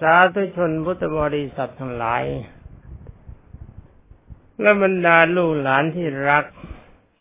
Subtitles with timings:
[0.00, 2.24] สาธุชนพุทธบริษัททั้งหลาย
[4.60, 6.44] และบรรดาลูกหลานที่รัก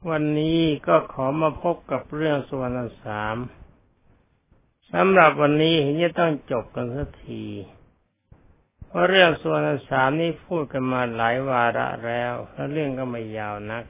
[0.10, 2.70] วันนี้ก็ขอมาพบกับเรื่องส่วน
[3.04, 3.38] สาม
[4.94, 7.46] สำหรับวันนี้เห็นจะต้องจบกันสักที
[8.88, 9.60] เพราะเรื่องส่วน
[9.90, 13.84] สามนี้พูดกันมาหลายวาระแล้วและเรื่องก็ไม่ยาวนัก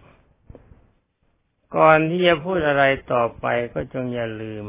[1.76, 2.84] ก่อนที่จะพูดอะไร
[3.14, 4.66] ต่อไปก็จงอย่าลืม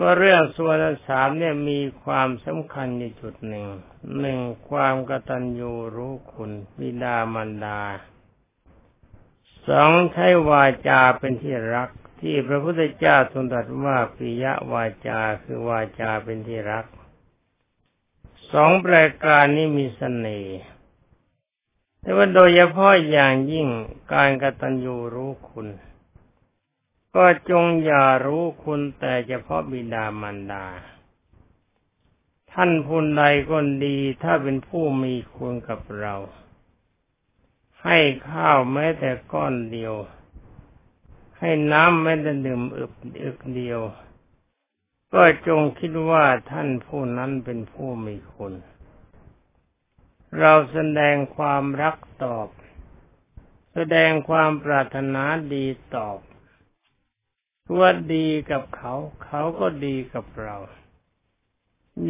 [0.00, 0.76] ว่าเรื่องส่วน
[1.08, 3.66] สามเนี่ยมีความสำคัญในจุดหนึ่ง
[4.20, 7.80] หนึ่งความกตัญญูรู้คุณบิดามารดา
[9.68, 16.86] สองใช้วาจาเป็นที่รักที่พระพุทธเจ้าทรงตรัสว่าปิยวาจาคือวาจาเป็นที่รัก
[18.52, 20.58] สองประการนี้มีสเสน่ห์
[22.00, 23.68] แต่ว่าโดยเฉพาะอย่างยิ่ง
[24.12, 25.66] การกตัญญูรู้คุณ
[27.16, 30.64] ก็จงอย่ารู้คุณแต่เฉพาะบิดามารดา
[32.52, 36.14] ท่านผู้ใดก็ดีถ้าเป็นผู้มีคุณกับเรา
[37.84, 37.98] ให้
[38.30, 39.94] ข้าวแม้แต่ก้อนเดียว
[41.38, 43.80] ให้น้ำแม้แต่ดื่มอึบอึกเดียว
[45.12, 48.54] ก็จงคิดว่าท่านผู้นั้นเป็นผู้มีคุณ
[50.38, 52.48] เราแสดงความรักตอบ
[53.74, 56.18] แสดงความปรารถนาดีตอบ
[57.78, 60.56] ว่าดีกับเขา เขาก็ดีกับเรา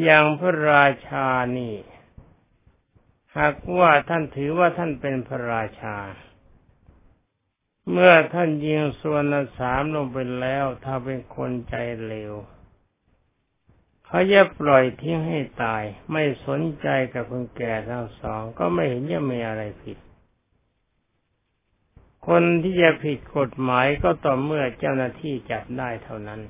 [0.03, 1.27] อย่างพระราชา
[1.59, 1.77] นี่
[3.37, 5.97] หากว่าท่านถือว่าท่านเป็นพระราชา
[7.91, 9.23] เมื่อท่านยิงส่วน
[9.59, 11.75] สามลงไปแล้ว ถ้าเป็นคนใจ
[12.07, 12.33] เลว
[14.07, 19.99] เขาจะปล่อยทิ้งให้ตาย ไม่สนใจกับคนแก่ทั้งสอง ก็ไม่เห็นจะมีอะไรผิด
[22.27, 26.41] คนที่จะผิดกฎหมายก็ต่อเมื่อเจ้าหน้าที่จับได้เท่านั้น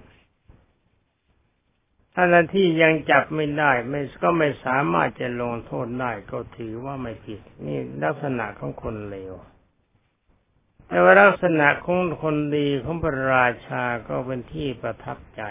[2.15, 9.35] ถ้าหน้าที่ยังจับไม่ได้ไม่ก็ไม่สามารถจะลงโทษได้ก็ถือว่าไม่ผิด นี่ลักษณะของคนเลว
[10.89, 15.43] แต่ว่าลักษณะของคนดีของพระราชาก็เป็นที่ประทับใจ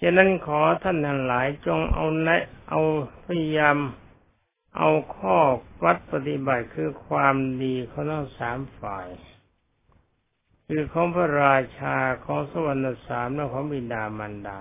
[0.00, 2.28] ฉะนั้นขอท่านทั้งหลายจงเอาใน
[2.68, 2.80] เอา
[3.26, 3.76] พยายาม
[4.76, 5.38] เอาข้อ
[5.82, 9.08] วัดปฏิบัติคือความดีของทั้งสามฝ่าย
[10.66, 14.60] คือของพระราชาของสวรรค์สามและของบิดามารดา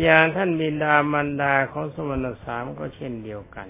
[0.00, 3.68] อย่างท่านบิดามารดาของสวรรค์สามก็เช่นเดียวกัน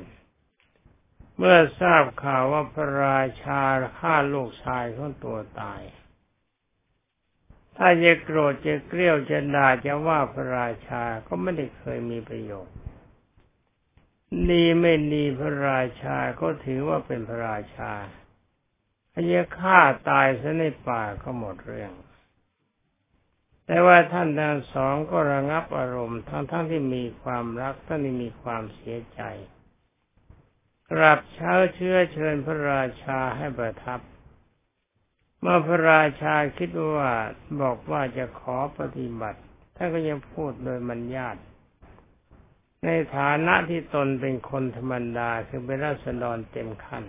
[1.36, 3.60] เมื่อทราบข่าวว่าพระราชา
[3.98, 5.82] ฆ่าลูกชายของตัวตาย
[7.76, 12.79] ถ้าจะโกรธจะเกลียวจะด่าจะว่าพระราชาก็ไม่ได้เคยมีประโยชน์
[14.50, 17.92] ดีไม่ดีพระราชาก็ถือว่าเป็นพระราชา
[19.12, 21.92] พยาฆ่าตายซะในป่าก็หมดเรื่อง
[23.66, 29.20] แต่ว่าท่านทั้งสองก็ระงับอารมณ์ทั้งทั้งที่มีความรักทั้งที่มีความเสียใจ
[30.91, 34.00] กราบเช้าเชื้อเชิญพระราชาให้ประทับ
[35.41, 37.12] เมื่อพระราชาคิดว่า
[37.60, 39.41] บอกว่าจะขอปฏิบัติ
[39.76, 41.41] ท่านก็ยังพูดโดยมันญาติ
[42.84, 47.04] ในฐานะที่ตนเป็นคนธรรมดาคือเป็นราษฎรเต็มขั้น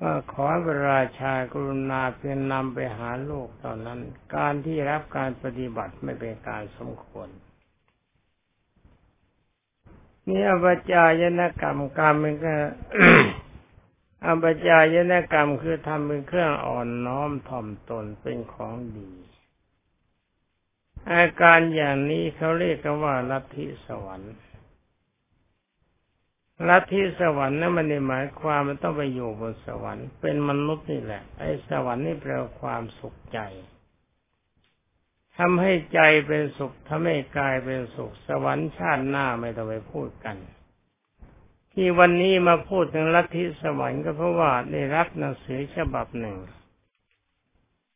[0.00, 4.00] ว่าขอพระราชากรุณาเพียงนำไปหาโลกตอนนั้น
[4.36, 7.28] การที่รับการปฏิบัติไม่เป็นการสมควร
[10.26, 12.54] นี่อภิจายนกรรมกรรมเป็นก็
[14.26, 19.10] อภิจายนกรรมคือทำเป็นเครื่องอ่อนน้อมถ่อมตนเป็นของดี
[21.12, 24.34] อาการอย่างนี้เขาเรียกกันว่าลัทธิสวรรค์
[26.68, 33.38] ลัทธิสวรรค์นั้นมันในหมายความมันต้องไปอยู่บนสวรรค์เป็นมนุษย์นี่แหละ ไอ้สวรรค์นี่แปลความสุขใจ
[35.36, 40.36] ทำให้ใจเป็นสุขทำให้กายเป็นสุข สวรรค์ชาติหน้าไม่ต้องไปพูดกัน
[41.72, 46.36] ที่วันนี้มาพูดถึงลัทธิสวรรค์ก็เพราะว่าได้รับหนังสือฉบับหนึ่ง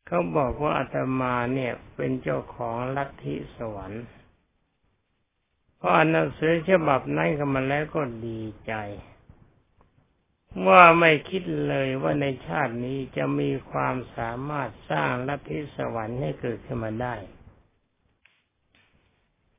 [0.07, 4.05] เขาบอกว่าอาตมาเนี่ยเป็นเจ้าของลัทธิสวรรค์
[5.79, 8.73] พออ่านหนังสือฉบับนั้นกันมาแล้วก็ดีใจ
[10.67, 17.15] ว่าไม่คิดเลยว่าในชาตินี้จะมีความสามารถสร้างลัทธิสวรรค์ให้เกิดขึ้นมาได้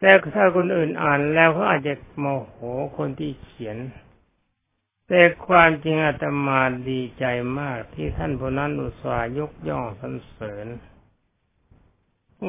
[0.01, 2.57] แต่ถ้าคนอื่นอ่านแล้วเขาอาจจะโมโห
[2.99, 3.77] คนที่เขียน
[5.09, 6.61] แต่ความจริงอาตมา
[6.91, 7.25] ดีใจ
[7.61, 10.67] มากที่ท่านผู้นั้นอุตส่าห์ยกย่องสรรเสริญ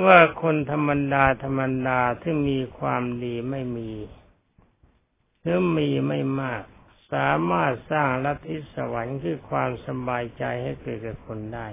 [0.04, 3.92] ว่าคนธรรมดาธรรมดาที่มีความดีไม่มี
[5.42, 6.64] หรือมีไม่มาก
[7.12, 11.68] สามารถสร้างลัทธิสวรรค์คือความสบายใจให้เกิดกับคนได้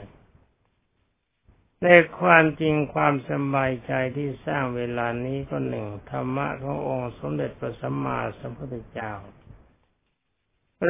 [1.83, 1.89] ใน
[2.21, 9.13] ความจริงความสบายใจที่สร้างเวลานี้ก็หนึ่งธรรมะขององค์สมเด็จพระสัมมาสัมพุทธเจ้า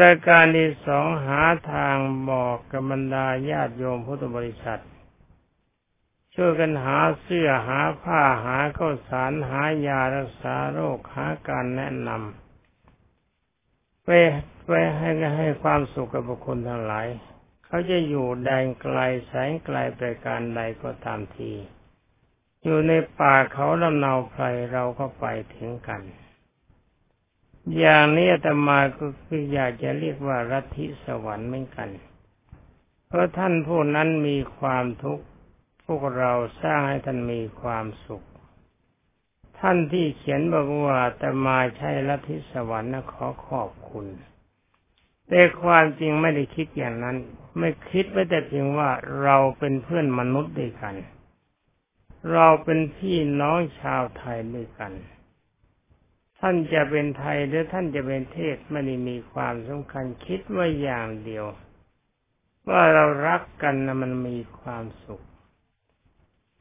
[0.01, 1.43] รายการที่สองหา
[1.73, 1.97] ทาง
[2.31, 4.83] บอกกับบรรดาญาติโยมพุทธบริษัท
[6.35, 14.09] ช่วยกันหาเสื้อหาผ้าหาข้าวสารหายารักษาโรคหาการแนะนำไป
[14.67, 17.07] ไปให้ให้ความสุขกับบุคคลทั้งหลาย
[17.65, 21.53] เขาจะอยู่แดนไกลแสงไกลไปการใดก็ตามที
[22.63, 25.25] อยู่ในป่าเขาลำเนาไพรเราก็ไป
[25.55, 26.03] ถึงกัน
[27.79, 31.91] อย่างนี้อาตมาก็คืออยากจะเรียกว่ารัฐิสวรรค์เหมือนกัน
[33.07, 35.25] เพราะท่านผู้นั้นมีความทุกข์
[35.85, 36.33] พวกเรา
[36.63, 38.27] สร้างให้ท่านมีความสุข
[39.59, 44.07] ท่านที่เขียนบอกว่าแต่มาใช่ลัทธิสวรรค์นะขอขอบคุณ
[45.29, 47.17] แต่ความจริงไม่ได้คิดอย่างนั้น
[47.59, 48.91] ไม่คิดไม่แต่เพียงว่า
[49.23, 50.95] เราเป็นเพื่อนมนุษย์ด้วยกัน
[52.33, 54.93] เราเป็นพี่น้องชาวไทยด้วยกัน
[56.45, 61.47] ท่านจะเป็นไทยหรือท่านจะเป็นเทศไม่ได้มีความสำคัญคิดว่าอย่างเดียว
[62.69, 65.23] ว่าเรารักกันนะมันมีความสุข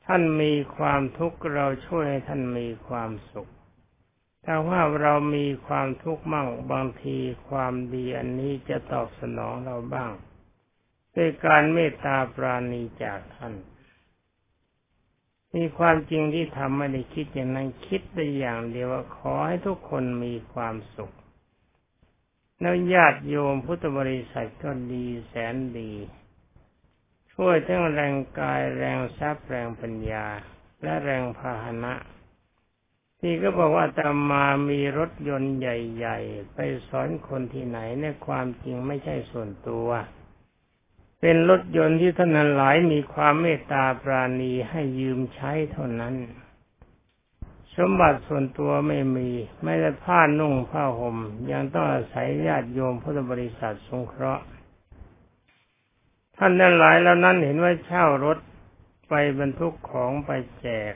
[0.06, 3.50] ท่านมีความทุกข์เราช่วยให้ท่านมีความสุข
[4.46, 7.18] ถ้าว่าเรามีความทุกข์มั่งบางที
[7.50, 10.12] ความดีอันนี้จะตอบสนองเราบ้าง
[11.16, 13.54] ด้วยการเมตตาปราณีจากท่าน
[15.56, 21.12] มีความจริงที่ทำไม่ได้คิดอย่างนั้นคิดได้อย่างเดียวว่าขอให้ทุกคนมีความสุข
[22.62, 25.92] แล้วญาติโยมพุทธบริษัทก็ดีแสนดี
[27.34, 30.26] ช่วยทั้งแรงกายแรงทรัพย์แรงปัญญา
[30.84, 31.94] และแรงพาหนะ
[33.20, 39.88] ที่ก็บอกว่าตามามีรถยนต์ใหญ่ ๆ ไปสอนคนที่ไหนในความจริงไม่ใช่ส่วนตัว
[41.22, 46.16] เป็นรถยนต์ที่ท่านหลายมีความเมตตาปราณีให้ยืมใช้เท่านั้น
[47.78, 49.30] สมบัติส่วนตัวไม่มี
[49.64, 51.18] ไม่ได้ผ้านุ่งผ้าหม่ม
[51.52, 54.44] ยังต้องอาศัยญาติโยมพุทธบริษัทสงเคราะห์
[56.38, 58.38] ท่านนั้นหลายแล้วนั้นเห็นว่าเช่ารถ
[59.10, 60.94] ไปบรรทุกของไปแจก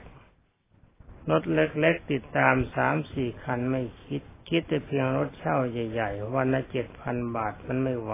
[1.31, 8.13] รถเล็กๆติดตามสามสี่คันไม่คิด คิดแต่เพียงรถเช่าใหญ่ๆ วันละเจ็ดพันบาทมันไม่ไหว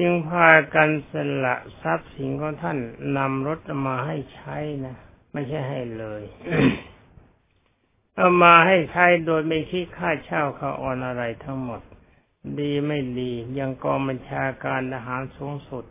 [0.00, 1.12] ยิ่งพากันส
[1.44, 2.78] ละทรัพย์สินของท่าน
[3.16, 4.96] นำรถมาให้ใช้นะ
[5.32, 6.22] ไม่ใช่ให้เลย
[8.14, 11.80] เอามาให้ใช้โดยไม่คิดค่าเช่าค่าออนอะไรทั้งหมด
[12.60, 15.84] ดีไม่ดียังกองบัญชาการทหารสูงสุด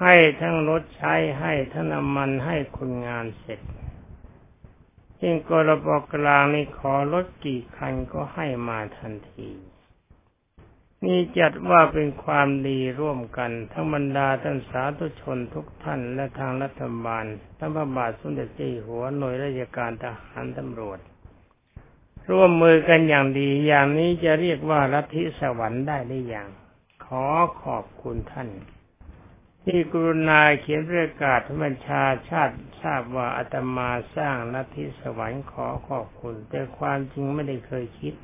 [0.00, 3.60] ให้ทั้งรถใช้ให้ทั้งน้ำมันให้คุณงานเสร็จ
[5.22, 9.48] ยิ่งกรบกลางนี่ขอลดกี่คันก็ให้มาทันที
[11.06, 17.24] นี่จัดว่าเป็นความดีร่วมกัน ทั้งบรรดาท่านสาธุชนทุกท่านและทางรัฐบาล
[17.58, 20.98] ทั้งพระบาทสมเด็จเจ้าหัวหน่วยราชการทหารตำรวจ
[22.30, 26.48] ร่วมมือกันอย่างดีอย่างนี้จะเรียกว่าลัทธิสวรรค์ได้หรือยัง
[27.04, 27.26] ขอ
[27.62, 28.48] ขอบคุณท่าน
[29.64, 38.14] ที่กรุณาเขียนประกาศบัญชาชาติทราบว่าอาตมาสร้างลัทธิสวรรค์ขอขอบคุณ แต่ความจริงไม่ได้เคยคิด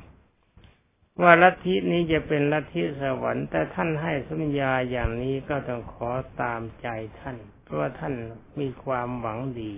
[1.21, 6.09] ว่าลัทธินี้จะเป็นลัทธิสวรรค์แต่ท่านให้สัญญาอย่างนี้ก็ต้องขอ
[6.41, 6.87] ตามใจ
[7.19, 8.13] ท่าน เพราะว่าท่าน
[8.59, 9.73] มีความหวังดี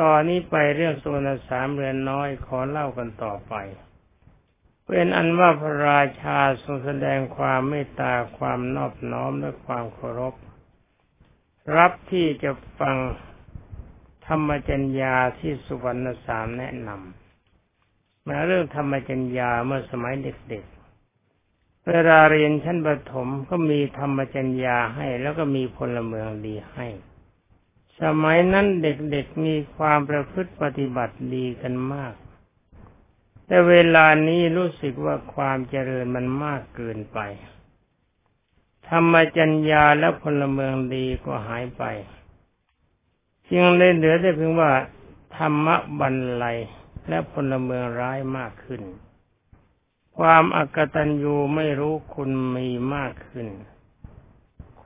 [0.00, 3.54] ตอนนี้ไปเรื่องโซนสามเรือนน้อยขอเล่ากันต่อไป
[4.86, 10.34] เป็นอันว่าพระราชาทรงแสดงความเมตตาความนอบน้อมและความเคารพ
[11.76, 12.96] รับที่จะฟัง
[14.26, 17.25] ธรรมจัญญาที่สุวรรณสามแนะนำ
[18.28, 26.86] มาเรื่องธรรมจัญญาเมื่อสมัยเด็กๆ เวลาเรียนชั้นประถมก็มีธรรมจัญญาให้ แล้วก็มีพลเมืองดีให้
[28.02, 32.14] สมัยนั้นเด็กๆมีความประพฤติปฏิบัติดีกันมาก
[33.46, 37.18] แต่เวลานี้รู้สึกว่าความเจริญมันมากเกินไป
[38.88, 41.84] ธรรมจัญญาและพลเมืองดีก็หายไป
[43.48, 44.70] จึงเลยเหลือแต่เพียงว่า
[45.36, 45.66] ธรรม
[46.00, 46.44] บันไล
[47.08, 48.82] และพลเมืองร้ายมากขึ้น
[50.18, 53.48] ความอกตัญญูไม่รู้คุณมีมากขึ้น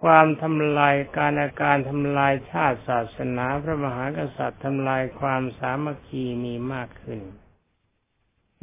[0.00, 7.21] ความทำลายการอาการทำลายชาติศาสนาพระมหากษัตริย์ทำลายความสามัคคีมีมากขึ้น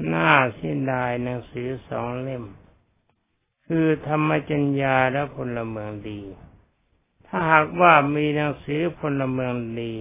[0.08, 2.44] หน่าเสียดายหนังสือสองเล่ม
[3.68, 6.22] คือธรรมจัญญาและพลเมืองดี
[7.28, 9.94] ถ้าหากว่ามีหนังสือพลเมืองดี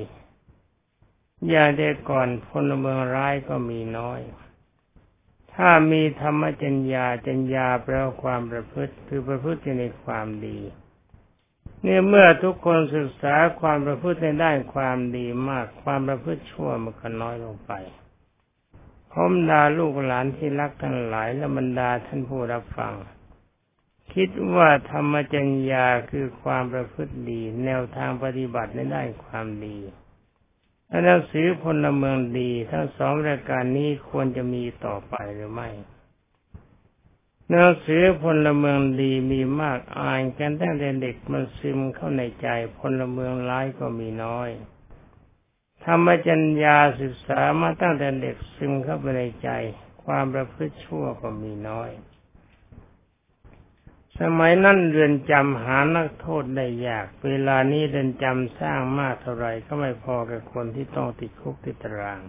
[1.48, 4.20] อย่าได้ก่อนพลเมืองร้ายก็มีน้อย
[5.54, 10.58] ถ้ามีธรรมจัญญาจัญญาแปลว่าความประพฤติคือประพฤติในความดี
[11.82, 17.72] เนี่ยเมื่อทุกคนศึกษาความประพฤติในด้านความดีมาก ความประพฤติชั่วมันก็น้อยลงไป
[19.10, 22.94] พร้อมดาลูกหลานที่รักทั้งหลายและบรรดาท่านผู้รับฟัง
[24.14, 29.76] คิดว่าธรรมจัญญาคือความประพฤติดี แนวทางปฏิบัติในด้านความดี
[30.88, 35.68] หนังสือพลเมืองดีทั้งสองรายการนี้ควรจะมีต่อไปหรือไม่
[37.50, 44.50] หนังสือพลเมืองดีมีมากอ่านกันตั้งแต่เด็กมันซึมเข้าในใจพลเมืองร้ายก็มีน้อย
[45.84, 49.50] ธรรมจัญญาศึกษามาตั้งแต่เด็กซึมเข้าไปในใจ
[50.04, 51.90] ความประพฤติชั่วก็มีน้อย
[54.20, 62.20] สมัยนั้นเรือนจำหานักโทษได้ยาก เวลานี้เรือนจำสร้างมากเท่าไรก็ไม่พอกับคนที่ต้องติดคุกติดตาราง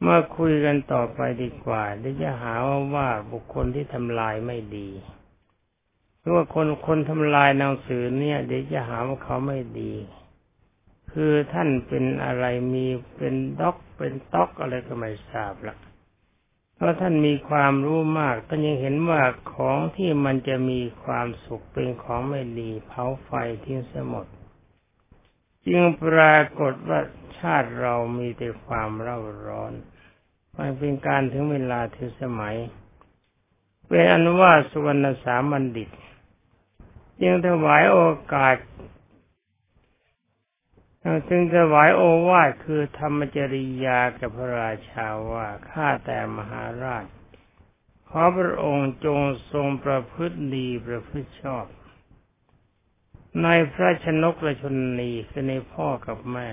[0.00, 4.88] เมื่อคุยกันต่อไปดีกว่าเดี๋ยวจะหาว่าว่าบุคคลที่ทำลายไม่ดี
[6.18, 9.94] หรือว่าคนคนทำลายหนังสือเนี่ย เดี๋ยวจะหาว่าเขาไม่ดี
[11.12, 15.76] คือท่านเป็นอะไรมีเป็นด็อกเป็นต๊อกอะไรก็ไม่ทราบละ
[16.84, 19.22] พราะท่านมีความรู้มากท่านยังเห็นว่า
[19.52, 23.30] ของที่มันจะมีความสุขเป็นของไม่ดีเผาไฟ
[23.64, 24.26] ทิ้งเสียหมด
[25.66, 27.00] จึงปรากฏว่า
[27.38, 29.72] ชาติเรามีแต่ความเร่าร้อน
[30.56, 32.56] มันเป็นการถึงเวลาถึงสมัย
[33.86, 35.90] เป็นอนุว่าสุวรรณสามัญดิต
[37.20, 38.00] จึงถวายโอ
[38.32, 38.56] กาส
[41.28, 47.04] จึงถวายโอวาทคือธรรมจริยากับพระราชาว่าข้าแต่มหาราช
[48.08, 49.20] ขอพระองค์จง
[49.52, 51.66] ทรงประพฤติดีประพฤติชอบ
[53.42, 56.50] ในพระชนกและชนนีคือในพ่อกับแม่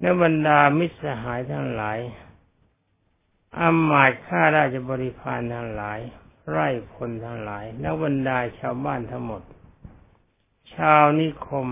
[0.00, 1.98] และบรรดามิตรสหายทั้งหลาย
[3.60, 6.00] อามาตข้าราชบริพารทั้งหลาย
[6.50, 9.42] ไร่พลทั้งหลาย และบรรดาชาวบ้านทั้งหมด
[10.74, 11.68] ชาวนิคม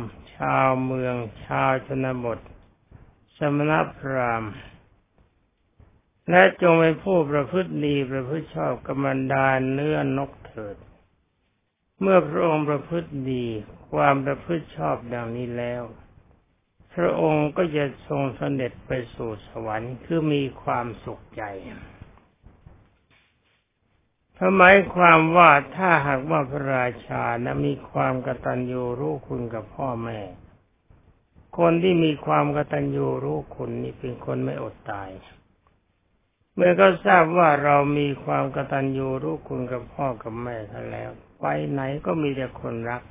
[0.57, 2.39] าวเมือง ชาวชนบท
[3.37, 4.53] สมณพราหมณ์
[6.31, 10.77] และจงเป็นผู้ประพฤติดีประพฤติชอบกับบรรดาเนื้อนกเถิด
[12.01, 13.47] เมื่อพระองค์ประพฤติดี
[13.93, 15.83] ความประพฤติชอบดังนี้แล้ว
[16.95, 21.43] พระองค์ก็จะทรงเสด็จไปสู่สวรรค์คือมีความสุขใจ
[24.57, 30.21] หมายความว่าถ้าหากว่าพระราชานะมีความกตัญญูรู้คุณกับพ่อแม่
[31.59, 35.11] คนที่มีความกตัญญูรู้คุณนี่เป็นคนไม่อดตาย
[36.55, 43.03] เมื่อก็ทราบว่าเรามีความกตัญญูรู้คุณกับพ่อกับแม่ท่านแล้ว ไปไหนก็มีแต่คนรัก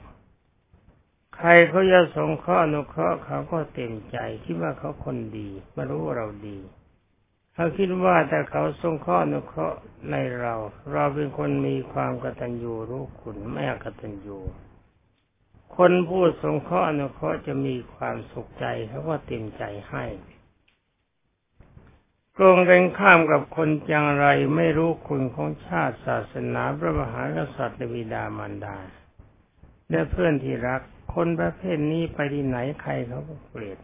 [1.36, 6.58] ใครเขาจะสงเคราะห์นุเคราะห์เขาก็เต็มใจคิดว่าเขาคนดี มารู้เราดี
[7.60, 9.78] เขาคิดว่าแต่เขาสงเคราะห์นุเคราะห์
[10.12, 10.56] ในเรา
[10.94, 14.40] เราเป็นคนมีความกตัญญูรู้คุณไม่กตัญญู
[15.78, 20.06] คนพูดสงเคราะห์นุเคราะห์จะมีความสุขใจเขาก็เต็มใจให้
[22.38, 24.26] กรงกันข้ามกับคนจังไร
[24.56, 28.78] ไม่รู้คุณของชาติศาสนาพระมหากษัตริย์บิดามารดา
[29.90, 30.82] และเพื่อนที่รัก
[31.14, 33.80] คนประเภทนี้ไปที่ไหนใครเขาก็เกลียด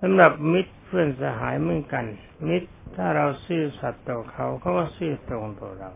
[0.00, 2.04] สำหรับมิตรเพื่อนสหายเหมือนกัน
[2.48, 5.90] มิตรถ้าเราซื่อสัตย์ต่อเขาเขาก็ซื่อตรงต่อเรา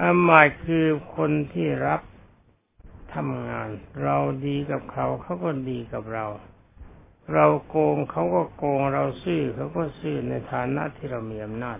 [0.00, 2.00] อาหมายคือคนที่รับ
[3.14, 3.68] ทำงาน
[4.02, 4.16] เรา
[4.46, 6.26] ดีกับเขาเขาก็ดีกับเรา
[7.34, 11.78] เราโกงเขาก็โกงเราซื่อเขาก็ซื่อในฐานะที่เรามีอำนาจ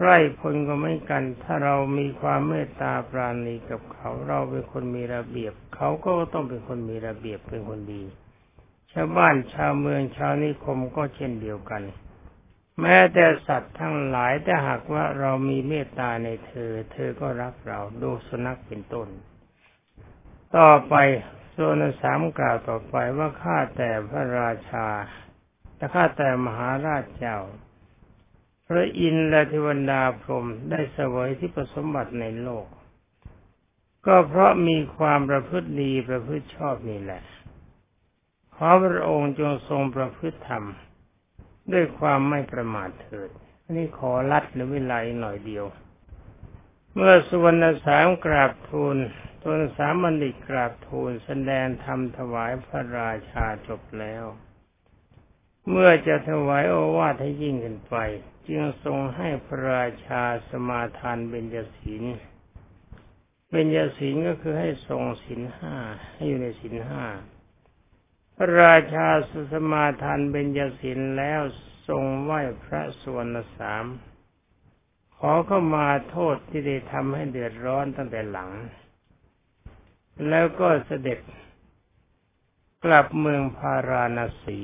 [0.00, 8.02] ไร่พลก็ไม่กัน ถ้าเรามีความเมตตาปราณีกับเขา เราเป็นคนมีระเบียบ เขาก็ต้องเป็นคนมีระเบียบเป็นคนดี
[8.92, 11.82] ชาวบ้านชาวเมืองชาวนิคมก็เช่นเดียวกัน
[12.80, 19.08] แม้แต่สัตว์ทั้งหลายแต่หากว่าเรามีเมตตาในเธอ เธอก็รักเราดูสุนัขเป็นต้น
[20.56, 20.94] ต่อไป
[21.56, 24.86] ส่วนสามกล่าวต่อไปว่าข้าแต่พระราชา
[25.76, 27.38] และข้าแต่มหาราชเจ้า
[28.66, 32.66] พระอินทร์และเทวดาพรหมได้เสวยที่ประสมบัติในโลก
[34.06, 37.22] ก็เพราะมีความประพฤติดีประพฤติชอบนี่แหละ
[38.60, 40.64] ขอพระองค์จงทรงประพฤติธรรม
[41.72, 43.30] ด้วยความไม่ประมาทเถิด
[43.62, 45.64] อันนี้ขอรัดหรือวิไลหน่อยเดียว
[46.94, 48.96] เมื่อสุวรรณสามกราบทูล
[49.44, 54.24] ตนสามบัณฑิตกราบทูลแสดงธรรมถวายพระราชาจบแล้ว
[55.70, 57.96] เมื่อจะถวายโอวาทให้ยิ่งขึ้นไป
[58.48, 62.04] จึงทรงให้พระราชาสมาทานเบญจศีล
[63.50, 65.76] เบญจศีลก็คือให้ทรงศีลห้า
[66.12, 67.04] ให้อยู่ในศีลห้า
[68.60, 71.40] ราชาสุสมาทานเบญจศีลแล้ว
[71.86, 73.26] ทรงไหว้พระสวน
[73.56, 73.84] สาม
[75.16, 78.50] ขอเข้ามาโทษที่ได้ทำให้เดือดร้อนตั้งแต่หลัง
[80.28, 81.20] แล้วก็เสด็จ
[82.84, 84.60] กลับเมืองพาราณสี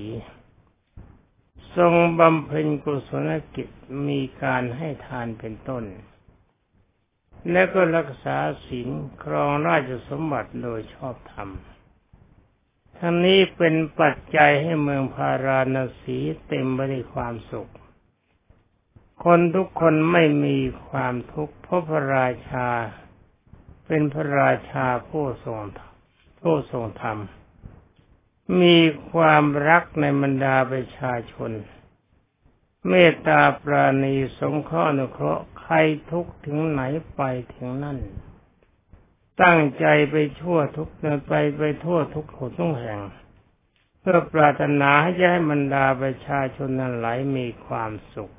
[1.76, 3.69] ทรงบำเพ็ญกุศลกิจ
[4.09, 5.85] มีการให้ทานเป็นต้น
[7.50, 8.88] และก็รักษาศีล
[9.23, 11.49] ครองราชสมบัติโดยชอบธรรม
[12.99, 17.71] ทั้งนี้เป็นปัจจัยให้เมืองพาราณสีเต็มไปด้วยความสุข
[19.25, 20.59] คนทุกคนไม่มี
[20.89, 22.69] ความทุกข์เพราะพระราชา
[23.87, 25.61] เป็นพระราชาผู้ทรง
[26.41, 27.19] ผู้ทรงธรรม
[28.61, 28.77] มี
[29.11, 31.51] ความรักในบรรดาประชาชน
[32.89, 35.75] เมตตาปราณีสงเคราะห์นุเคราะห์ใคร
[36.11, 36.83] ทุกถึงไหน
[37.15, 37.23] ไป
[37.55, 37.99] ถึงนั่น
[39.43, 40.88] ตั้งใจไปชั่วทุก
[41.29, 43.00] ไปไปทั่วทุกคนทุกแห่ง
[44.00, 48.35] เพื่อปรารถนาให้ให้บรรดาประชาชนนั้นไหลมีความสุข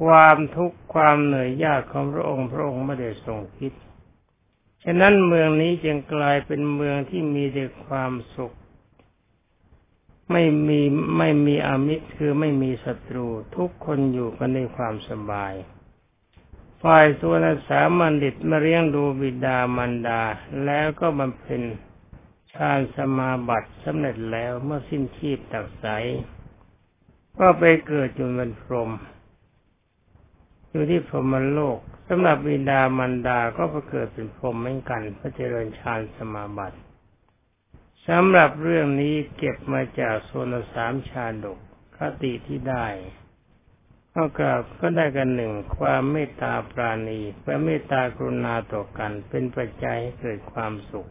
[0.00, 3.72] ความทุกข์ความเหนื่อยยากของพระองค์พระองค์ไม่ได้ทรงคิด
[4.84, 8.52] ฉะนั้นเมืองนี้จึงกลายเป็นเมืองที่มีแต่ความสุข
[10.32, 10.80] ไม่มี
[11.18, 15.52] ไม่มีอมิตรคือไม่มีศัตรู ทุกคนอยู่กันในความสบาย
[16.82, 20.22] ฝ่ายส่วนสามัญดิตมาเลี้ยงดูบิดามารดา
[20.64, 21.62] แล้วก็บำเพ็ญ
[22.52, 25.86] ฌานสมาบัติสำเร็จแล้วเมื่อสิ้นชีพตักใส
[27.38, 28.90] ก็ไปเกิดอยู่บนพรหม
[30.70, 36.78] อยู่ที่พรหมโลกสำหรับบิดามารดาก็ไปเกิดเป็นพรหมเหมือนกันพระเจริญฌานสมาบัติ
[38.08, 41.58] สำหรับเรื่องนี้เก็บมาจากโซนสามชาดก
[41.96, 42.86] คติที่ได้
[44.16, 51.10] ก็กลับก็ได้กันหนึ่งความเมตตาปราณีและเมตตากรุณาต่อกัน เป็นปัจจัยให้เกิดความสุข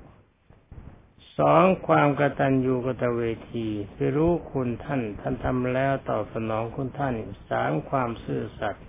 [1.38, 7.16] สองความกตัญญูกตเวทีคือรู้คุณท่าน ท่านทำแล้วตอบสนองคุณท่าน
[7.50, 8.86] สามความซื่อสัตย์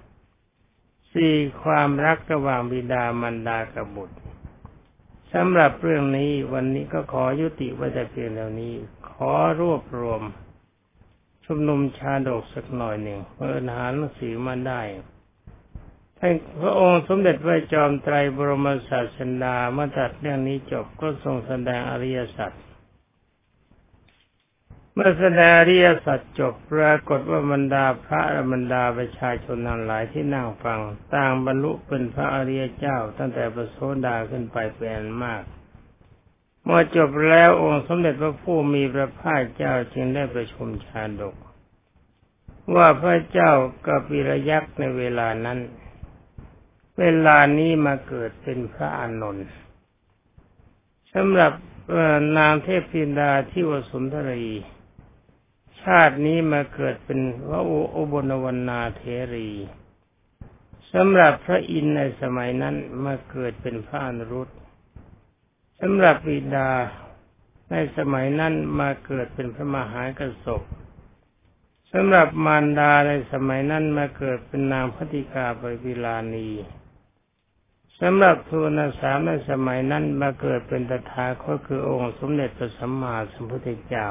[1.13, 4.19] สี่ความรักระหว่างบิดามารดากับบุตร
[5.33, 8.75] สำหรับเรื่องนี้วันนี้ก็ขอยุติไว้แต่เพียงเท่านี้
[9.11, 10.23] ขอรวบรวม
[11.47, 14.81] ชุมนุมชาดกสักหน่อยหนึ่งเพื่อหาหนังสือมาได้
[16.19, 22.53] ท่านพระองค์สมเด็จพระจอมไตรบรมศาสดาเมื่อตัดเรื่องนี้จบก็ทรงแสดงอริยสัจ
[24.95, 30.81] เมื่อแสดงเรียสัจจบปรากฏว่าบรรดาพระและบรรดาประชาชนทั้งหลายที่นั่งฟัง
[31.15, 33.77] ต่างบรรลุเป็นพระอริยเจ้า ตั้งแต่ประโส
[34.07, 35.43] ดาขึ้นไปเป็นมาก
[36.65, 41.37] เมื่อจบแล้วองค์สมเด็จพระผู้มีพระภาคเจ้าจึงได้ประชุมชาดก
[42.75, 43.51] ว่าพระเจ้า
[43.87, 45.59] กับปิรยักษ์ในเวลานั้น
[46.99, 49.49] เวลานี้มาเกิดเป็นพระอานนท์
[51.15, 51.53] สำหรับ
[52.39, 54.47] นางเทพพินดาที่วสุนทรี
[55.83, 57.63] ชาตินี้มาเกิดเป็นพระ
[57.97, 59.03] อุบลวรรณาเท
[59.35, 59.51] รี
[60.93, 64.49] สำหรับพระอินในสมัยนั้นมาเกิดเป็นพระอนุรุต
[65.85, 66.71] สำหรับบิดา
[67.71, 70.63] ในสมัยนั้นมาเกิดเป็นพระมหากระสบ
[71.93, 76.51] สำหรับมารดาในสมัยนั้นมาเกิดเป็นนางพติกาบริลานี
[78.01, 84.09] สำหรับทูนสามในสมัยนั้นมาเกิดเป็นตถาคตคือองค์สมเด็จพระสัมมาสัมพุทธเจ้า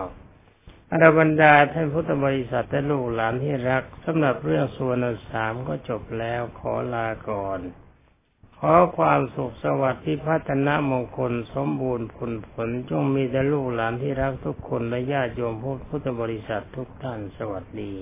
[0.91, 4.97] อรบรรดาท่านพุทธบริษัทและลูกหลานที่รักสำหรับเรื่องส่วน
[5.29, 7.60] สามก็จบแล้วขอลาก่อน
[8.63, 15.56] ขอความสุขสวัสดิ์ที่พัฒนามงคลสมบูรณ์ผลผลจงมีแต่ลูกหลานที่รักทุกคนและญาติโยม
[15.89, 17.93] พุทธบริษัททุกท่านสวัสดี